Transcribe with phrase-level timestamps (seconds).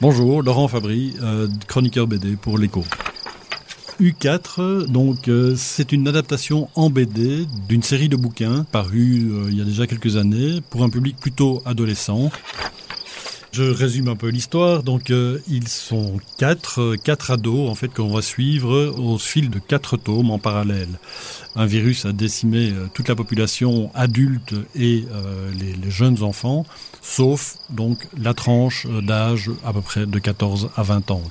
[0.00, 2.84] Bonjour, Laurent Fabry, euh, chroniqueur BD pour l'écho.
[4.00, 9.58] U4, donc euh, c'est une adaptation en BD d'une série de bouquins parus euh, il
[9.58, 12.30] y a déjà quelques années pour un public plutôt adolescent.
[13.52, 14.82] Je résume un peu l'histoire.
[14.82, 19.96] Donc, ils sont quatre, quatre ados en fait qu'on va suivre au fil de quatre
[19.96, 20.98] tomes en parallèle.
[21.56, 25.04] Un virus a décimé toute la population adulte et
[25.58, 26.66] les, les, jeunes enfants
[27.08, 31.22] sauf donc la tranche d'âge à peu près de 14 à 20 ans.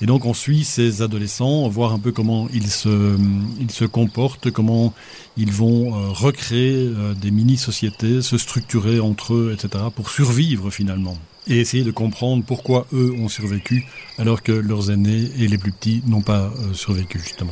[0.00, 3.18] Et donc on suit ces adolescents, voir un peu comment ils se,
[3.60, 4.94] ils se comportent, comment
[5.36, 11.16] ils vont euh, recréer euh, des mini-sociétés, se structurer entre eux, etc., pour survivre finalement.
[11.50, 13.84] Et essayer de comprendre pourquoi eux ont survécu
[14.18, 17.50] alors que leurs aînés et les plus petits n'ont pas euh, survécu justement.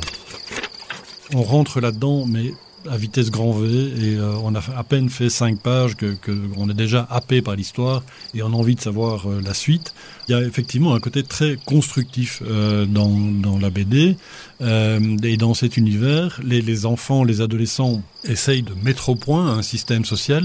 [1.33, 2.53] On rentre là-dedans, mais
[2.89, 6.73] à vitesse grand V et euh, on a à peine fait cinq pages que, est
[6.73, 8.01] déjà happé par l'histoire
[8.33, 9.93] et on a envie de savoir euh, la suite.
[10.29, 14.15] Il y a effectivement un côté très constructif dans, dans la BD
[14.61, 20.05] et dans cet univers, les, enfants, les adolescents essayent de mettre au point un système
[20.05, 20.43] social,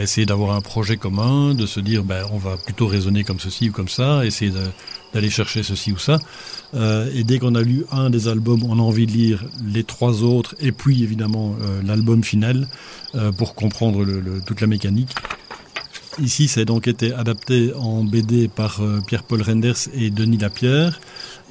[0.00, 3.70] essayer d'avoir un projet commun, de se dire ben on va plutôt raisonner comme ceci
[3.70, 4.52] ou comme ça, essayer
[5.14, 6.18] d'aller chercher ceci ou ça.
[6.74, 9.84] Euh, et dès qu'on a lu un des albums, on a envie de lire les
[9.84, 12.68] trois autres, et puis évidemment euh, l'album final,
[13.14, 15.14] euh, pour comprendre le, le, toute la mécanique.
[16.20, 21.00] Ici, ça a donc été adapté en BD par euh, Pierre-Paul Renders et Denis Lapierre.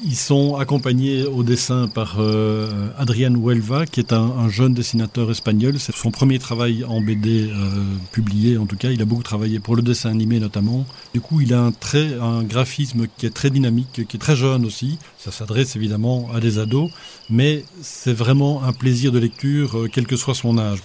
[0.03, 5.31] Ils sont accompagnés au dessin par euh, Adrian Huelva, qui est un, un, jeune dessinateur
[5.31, 5.80] espagnol.
[5.80, 8.92] C'est son premier travail en BD euh, publié, en tout cas.
[8.92, 10.86] Il a beaucoup travaillé pour le dessin animé notamment.
[11.16, 14.36] Du coup, il a un, trait, un graphisme qui est très dynamique, qui est très
[14.36, 15.00] jeune aussi.
[15.17, 16.92] Ça s'adresse évidemment à des ados,
[17.32, 20.80] mais c'est vraiment un plaisir de lecture, euh, quel que soit son âge.